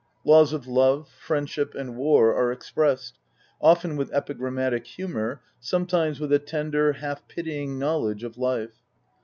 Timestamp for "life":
8.35-8.81